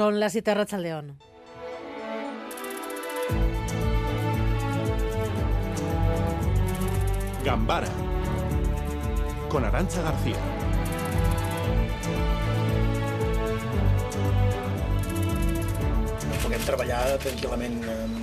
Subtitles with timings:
[0.00, 1.18] Son las siete León.
[7.44, 7.86] Gambara
[9.50, 10.36] con Arancha García.
[16.42, 18.16] Podem treballar tranquil·lament en,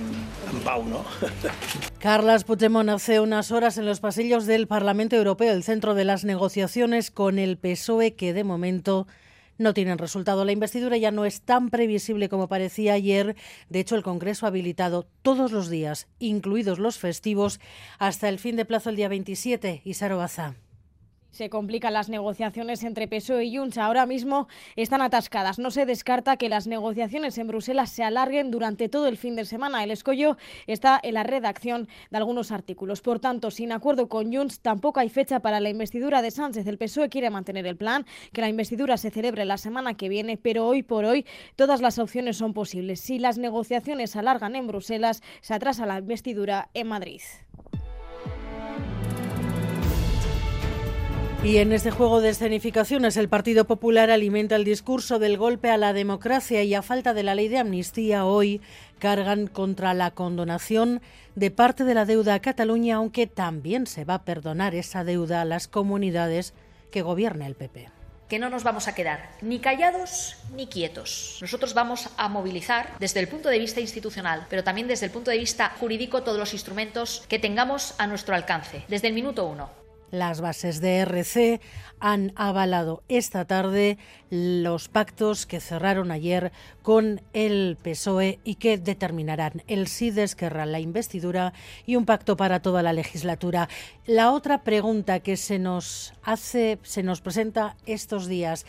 [0.50, 1.04] en pau, ¿no?
[2.00, 6.24] Carlas Puigdemont hace unas horas en los pasillos del Parlamento Europeo, el centro de las
[6.24, 9.06] negociaciones con el PSOE, que de momento
[9.58, 10.44] no tienen resultado.
[10.44, 13.36] La investidura ya no es tan previsible como parecía ayer.
[13.68, 17.60] De hecho, el Congreso ha habilitado todos los días, incluidos los festivos,
[17.98, 19.82] hasta el fin de plazo el día 27.
[19.84, 20.54] Isaro Baza.
[21.30, 23.78] Se complican las negociaciones entre PSOE y Junts.
[23.78, 25.58] Ahora mismo están atascadas.
[25.58, 29.44] No se descarta que las negociaciones en Bruselas se alarguen durante todo el fin de
[29.44, 29.84] semana.
[29.84, 30.36] El escollo
[30.66, 33.02] está en la redacción de algunos artículos.
[33.02, 36.66] Por tanto, sin acuerdo con Junts, tampoco hay fecha para la investidura de Sánchez.
[36.66, 40.38] El PSOE quiere mantener el plan, que la investidura se celebre la semana que viene,
[40.38, 43.00] pero hoy por hoy todas las opciones son posibles.
[43.00, 47.20] Si las negociaciones se alargan en Bruselas, se atrasa la investidura en Madrid.
[51.44, 55.76] Y en este juego de escenificaciones el Partido Popular alimenta el discurso del golpe a
[55.76, 58.60] la democracia y a falta de la ley de amnistía hoy
[58.98, 61.00] cargan contra la condonación
[61.36, 65.40] de parte de la deuda a Cataluña, aunque también se va a perdonar esa deuda
[65.40, 66.54] a las comunidades
[66.90, 67.88] que gobierna el PP
[68.28, 71.38] que no nos vamos a quedar ni callados ni quietos.
[71.40, 75.30] Nosotros vamos a movilizar desde el punto de vista institucional, pero también desde el punto
[75.30, 79.87] de vista jurídico todos los instrumentos que tengamos a nuestro alcance, desde el minuto uno.
[80.10, 81.60] Las bases de RC
[82.00, 83.98] han avalado esta tarde
[84.30, 90.28] los pactos que cerraron ayer con el PSOE y que determinarán el sí de
[90.66, 91.52] la investidura
[91.86, 93.68] y un pacto para toda la legislatura.
[94.06, 98.64] La otra pregunta que se nos hace, se nos presenta estos días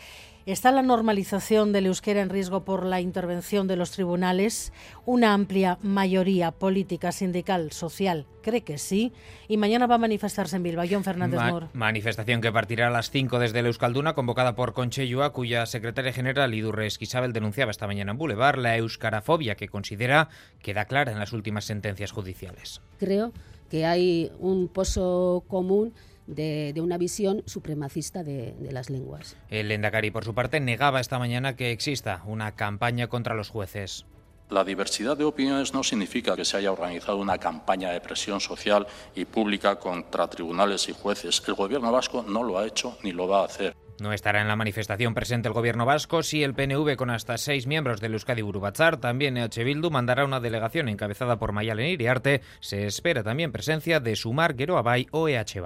[0.50, 4.72] ¿Está la normalización del euskera en riesgo por la intervención de los tribunales?
[5.06, 9.12] Una amplia mayoría política, sindical, social cree que sí.
[9.46, 10.86] Y mañana va a manifestarse en Bilbao.
[10.90, 11.68] John Fernández Mor.
[11.72, 16.52] Manifestación que partirá a las 5 desde el Euskalduna, convocada por Conchellua, cuya secretaria general
[16.52, 20.30] Idurre Esquisabel denunciaba esta mañana en Boulevard la euskarafobia que considera
[20.60, 22.80] queda clara en las últimas sentencias judiciales.
[22.98, 23.32] Creo
[23.70, 25.94] que hay un pozo común
[26.34, 29.36] de, una visión supremacista de, de, las lenguas.
[29.48, 34.06] El Endacari, por su parte, negaba esta mañana que exista una campaña contra los jueces.
[34.50, 38.84] La diversidad de opiniones no significa que se haya organizado una campaña de presión social
[39.14, 41.40] y pública contra tribunales y jueces.
[41.46, 43.76] El Gobierno vasco no lo ha hecho ni lo va a hacer.
[44.00, 47.66] No estará en la manifestación presente el gobierno vasco si el PNV con hasta seis
[47.66, 52.40] miembros del Euskadi Burubatzar, también EH Bildu mandará una delegación encabezada por Mayalen Iriarte.
[52.60, 55.60] Se espera también presencia de Sumar, Geroabay o EH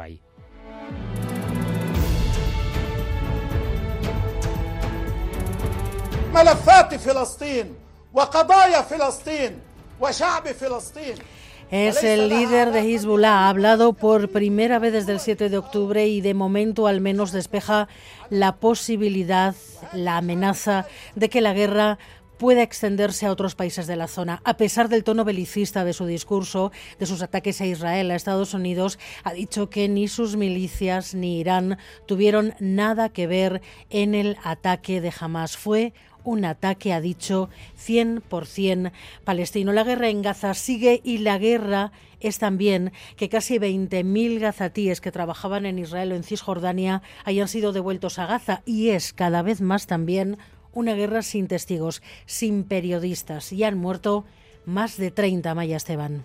[11.71, 13.47] Es el líder de Hezbollah.
[13.47, 17.33] Ha hablado por primera vez desde el 7 de octubre y de momento al menos
[17.33, 17.88] despeja
[18.31, 19.54] la posibilidad,
[19.93, 21.99] la amenaza de que la guerra
[22.39, 24.41] pueda extenderse a otros países de la zona.
[24.45, 28.55] A pesar del tono belicista de su discurso, de sus ataques a Israel, a Estados
[28.55, 34.37] Unidos, ha dicho que ni sus milicias ni Irán tuvieron nada que ver en el
[34.43, 35.56] ataque de Hamas.
[35.56, 35.93] Fue
[36.25, 38.93] un ataque, ha dicho, 100%
[39.25, 39.72] palestino.
[39.72, 45.12] La guerra en Gaza sigue y la guerra es también que casi 20.000 gazatíes que
[45.12, 49.61] trabajaban en Israel o en Cisjordania hayan sido devueltos a Gaza y es cada vez
[49.61, 50.39] más también
[50.74, 53.52] una guerra sin testigos, sin periodistas.
[53.52, 54.24] Y han muerto
[54.66, 56.24] más de 30, Maya Esteban.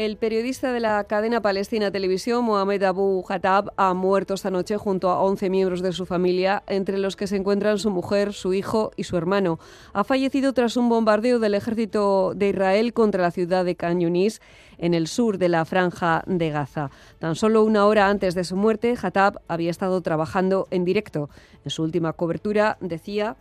[0.00, 5.10] El periodista de la cadena palestina Televisión, Mohamed Abu Hatab, ha muerto esta noche junto
[5.10, 8.92] a 11 miembros de su familia, entre los que se encuentran su mujer, su hijo
[8.96, 9.58] y su hermano.
[9.92, 14.40] Ha fallecido tras un bombardeo del ejército de Israel contra la ciudad de Khan Yunis,
[14.78, 16.90] en el sur de la franja de Gaza.
[17.18, 21.28] Tan solo una hora antes de su muerte, Hatab había estado trabajando en directo.
[21.62, 23.36] En su última cobertura decía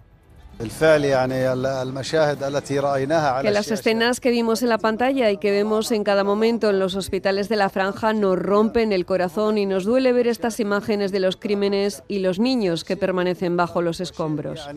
[3.42, 6.80] que las escenas que vimos en la pantalla y que vemos en cada momento en
[6.80, 11.14] los hospitales de la franja nos rompen el corazón y nos duele ver estas imágenes
[11.14, 14.68] de los crímenes y los niños que permanecen bajo los escombros.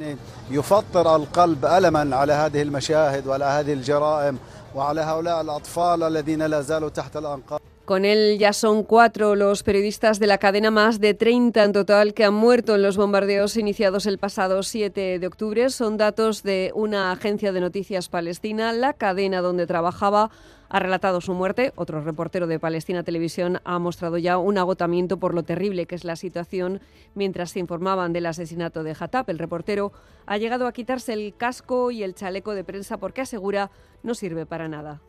[7.85, 12.15] Con él ya son cuatro los periodistas de la cadena, más de 30 en total,
[12.15, 15.69] que han muerto en los bombardeos iniciados el pasado 7 de octubre.
[15.69, 18.73] Son datos de una agencia de noticias palestina.
[18.73, 20.31] La cadena donde trabajaba
[20.69, 21.73] ha relatado su muerte.
[21.75, 26.05] Otro reportero de Palestina Televisión ha mostrado ya un agotamiento por lo terrible que es
[26.05, 26.81] la situación
[27.17, 29.29] mientras se informaban del asesinato de Hattab.
[29.29, 29.93] El reportero
[30.27, 33.73] ha llegado a quitarse el casco y el chaleco de prensa porque asegura
[34.05, 35.01] no sirve para nada.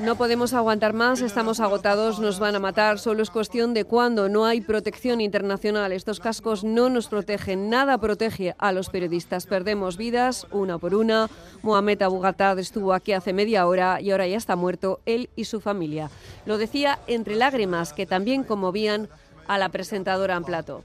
[0.00, 4.28] No podemos aguantar más, estamos agotados, nos van a matar, solo es cuestión de cuándo,
[4.28, 9.96] no hay protección internacional, estos cascos no nos protegen, nada protege a los periodistas, perdemos
[9.96, 11.28] vidas una por una,
[11.62, 15.60] Mohamed Abugatad estuvo aquí hace media hora y ahora ya está muerto él y su
[15.60, 16.10] familia.
[16.46, 19.08] Lo decía entre lágrimas que también conmovían
[19.48, 20.84] a la presentadora en.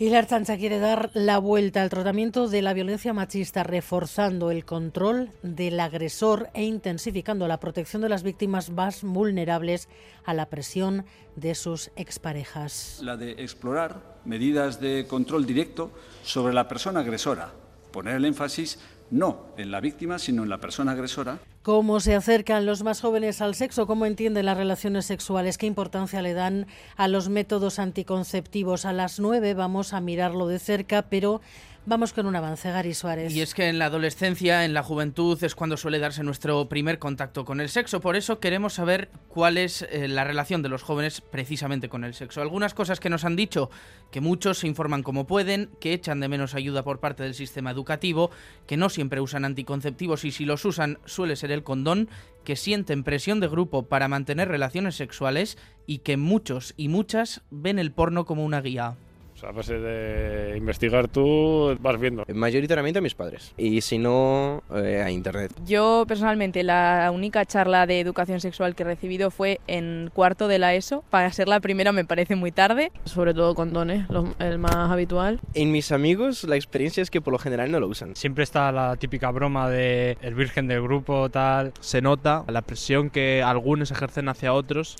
[0.00, 4.64] Y la Archancha quiere dar la vuelta al tratamiento de la violencia machista, reforzando el
[4.64, 9.88] control del agresor e intensificando la protección de las víctimas más vulnerables
[10.24, 11.04] a la presión
[11.34, 13.00] de sus exparejas.
[13.02, 15.90] La de explorar medidas de control directo
[16.22, 17.52] sobre la persona agresora,
[17.90, 18.78] poner el énfasis
[19.10, 21.40] no en la víctima, sino en la persona agresora.
[21.62, 23.86] ¿Cómo se acercan los más jóvenes al sexo?
[23.86, 25.58] ¿Cómo entienden las relaciones sexuales?
[25.58, 26.66] ¿Qué importancia le dan
[26.96, 28.84] a los métodos anticonceptivos?
[28.84, 31.40] A las nueve vamos a mirarlo de cerca, pero
[31.88, 33.34] Vamos con un avance, Gary Suárez.
[33.34, 36.98] Y es que en la adolescencia, en la juventud, es cuando suele darse nuestro primer
[36.98, 38.02] contacto con el sexo.
[38.02, 42.12] Por eso queremos saber cuál es eh, la relación de los jóvenes precisamente con el
[42.12, 42.42] sexo.
[42.42, 43.70] Algunas cosas que nos han dicho,
[44.10, 47.70] que muchos se informan como pueden, que echan de menos ayuda por parte del sistema
[47.70, 48.30] educativo,
[48.66, 52.08] que no siempre usan anticonceptivos y si los usan suele ser el condón,
[52.44, 57.78] que sienten presión de grupo para mantener relaciones sexuales y que muchos y muchas ven
[57.78, 58.96] el porno como una guía.
[59.38, 62.24] O sea, a base de investigar tú, vas viendo.
[62.34, 63.54] Mayoritariamente a mis padres.
[63.56, 65.52] Y si no, eh, a internet.
[65.64, 70.58] Yo personalmente la única charla de educación sexual que he recibido fue en cuarto de
[70.58, 71.04] la ESO.
[71.08, 72.90] Para ser la primera me parece muy tarde.
[73.04, 74.06] Sobre todo condones,
[74.40, 75.38] el más habitual.
[75.54, 78.16] En mis amigos la experiencia es que por lo general no lo usan.
[78.16, 81.72] Siempre está la típica broma de el virgen del grupo, tal.
[81.78, 84.96] Se nota la presión que algunos ejercen hacia otros.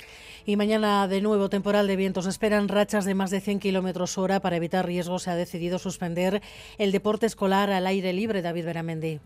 [0.49, 2.25] Y mañana de nuevo temporal de vientos.
[2.25, 4.41] Esperan rachas de más de 100 kilómetros hora.
[4.41, 6.41] Para evitar riesgos se ha decidido suspender
[6.79, 8.41] el deporte escolar al aire libre.
[8.41, 9.21] David Beramendi.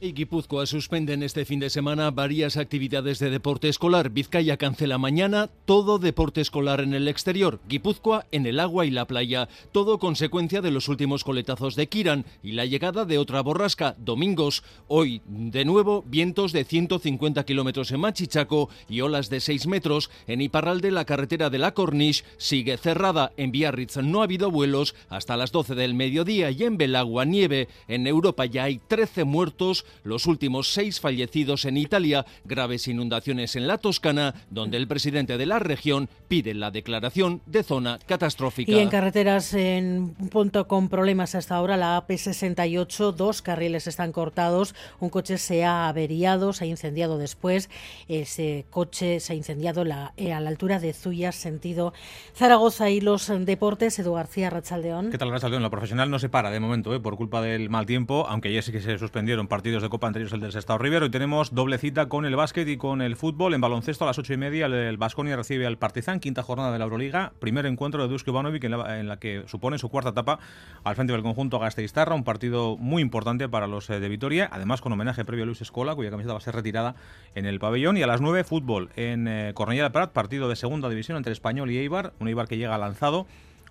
[0.00, 4.10] Y Guipúzcoa suspenden este fin de semana varias actividades de deporte escolar.
[4.10, 7.58] Vizcaya cancela mañana todo deporte escolar en el exterior.
[7.68, 9.48] Guipúzcoa en el agua y la playa.
[9.72, 13.96] Todo consecuencia de los últimos coletazos de Kiran y la llegada de otra borrasca.
[13.98, 14.62] Domingos.
[14.86, 20.10] Hoy, de nuevo, vientos de 150 kilómetros en Machichaco y olas de 6 metros.
[20.28, 23.32] En Iparralde, la carretera de la Corniche sigue cerrada.
[23.36, 27.66] En Biarritz no ha habido vuelos hasta las 12 del mediodía y en Belagua nieve.
[27.88, 33.66] En Europa ya hay 13 muertos los últimos seis fallecidos en Italia, graves inundaciones en
[33.66, 38.72] la Toscana, donde el presidente de la región pide la declaración de zona catastrófica.
[38.72, 44.12] Y en carreteras en un punto con problemas hasta ahora, la AP68, dos carriles están
[44.12, 47.70] cortados, un coche se ha averiado, se ha incendiado después,
[48.08, 51.92] ese coche se ha incendiado la, eh, a la altura de Zuya, sentido
[52.34, 55.10] Zaragoza y los deportes, Edu García Rachaldeón.
[55.10, 55.62] ¿Qué tal Rachaldeón?
[55.62, 58.62] La profesional no se para de momento, eh, por culpa del mal tiempo, aunque ya
[58.62, 61.06] sí que se suspendieron partidos de Copa anteriores al del Estado Rivero.
[61.06, 63.54] Y tenemos doble cita con el básquet y con el fútbol.
[63.54, 66.78] En baloncesto a las ocho y media el Vasconia recibe al Partizan, quinta jornada de
[66.78, 67.32] la Euroliga.
[67.38, 70.38] Primer encuentro de Dusko Ivanovic en la, que supone su cuarta etapa
[70.84, 72.14] al frente del conjunto Gasteiztarra.
[72.14, 74.48] Un partido muy importante para los eh, de Vitoria.
[74.52, 76.94] Además con homenaje previo a Luis Escola, cuya camiseta va a ser retirada
[77.34, 77.96] en el pabellón.
[77.96, 81.32] Y a las nueve fútbol en eh, Cornellà de Prat, partido de segunda división entre
[81.32, 82.12] Español y Eibar.
[82.18, 83.26] Un Eibar que llega lanzado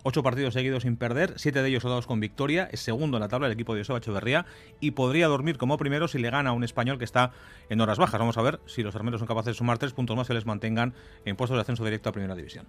[0.09, 3.27] Ocho partidos seguidos sin perder, siete de ellos dados con victoria, es segundo en la
[3.27, 4.45] tabla del equipo de Joseba Echeverría
[4.80, 7.33] y podría dormir como primero si le gana a un español que está
[7.69, 8.18] en horas bajas.
[8.18, 10.45] Vamos a ver si los armeros son capaces de sumar tres puntos más y les
[10.45, 10.94] mantengan
[11.26, 12.66] en puestos de ascenso directo a Primera División.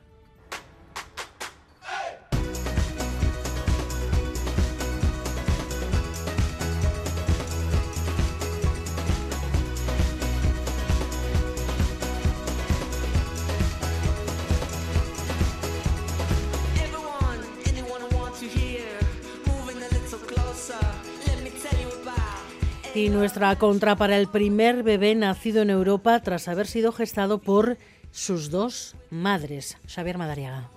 [22.99, 27.79] Y nuestra contra para el primer bebé nacido en Europa tras haber sido gestado por
[28.11, 29.79] sus dos madres.
[29.87, 30.69] Xavier Madariaga.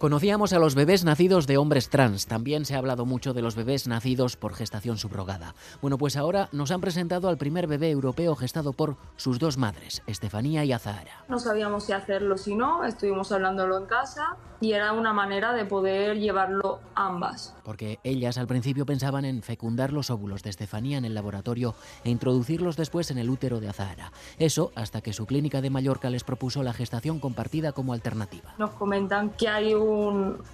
[0.00, 3.54] Conocíamos a los bebés nacidos de hombres trans, también se ha hablado mucho de los
[3.54, 5.54] bebés nacidos por gestación subrogada.
[5.82, 10.02] Bueno, pues ahora nos han presentado al primer bebé europeo gestado por sus dos madres,
[10.06, 11.26] Estefanía y Azahara.
[11.28, 15.52] No sabíamos si hacerlo o si no, estuvimos hablándolo en casa y era una manera
[15.52, 17.54] de poder llevarlo ambas.
[17.62, 22.10] Porque ellas al principio pensaban en fecundar los óvulos de Estefanía en el laboratorio e
[22.10, 24.12] introducirlos después en el útero de Azahara.
[24.38, 28.54] Eso hasta que su clínica de Mallorca les propuso la gestación compartida como alternativa.
[28.58, 29.89] Nos comentan que hay un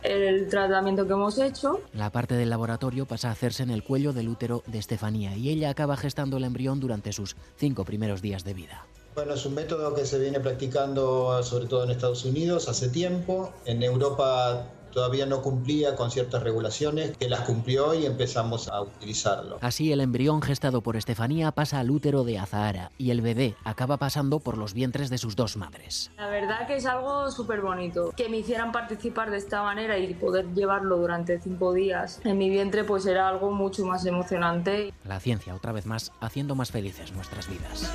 [0.02, 1.80] el tratamiento que hemos hecho.
[1.92, 5.50] La parte del laboratorio pasa a hacerse en el cuello del útero de Estefanía y
[5.50, 8.86] ella acaba gestando el embrión durante sus cinco primeros días de vida.
[9.14, 13.50] Bueno, es un método que se viene practicando sobre todo en Estados Unidos hace tiempo.
[13.64, 14.66] En Europa
[14.96, 19.58] todavía no cumplía con ciertas regulaciones, que las cumplió y empezamos a utilizarlo.
[19.60, 23.98] Así el embrión gestado por Estefanía pasa al útero de Azahara y el bebé acaba
[23.98, 26.10] pasando por los vientres de sus dos madres.
[26.16, 28.14] La verdad que es algo súper bonito.
[28.16, 32.48] Que me hicieran participar de esta manera y poder llevarlo durante cinco días en mi
[32.48, 34.94] vientre pues era algo mucho más emocionante.
[35.04, 37.92] La ciencia, otra vez más, haciendo más felices nuestras vidas.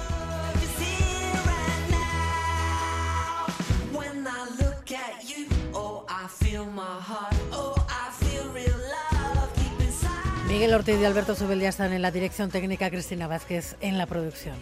[10.61, 14.49] Miguel Ortiz y Alberto Subeldía están en la dirección técnica, Cristina Vázquez en la producción.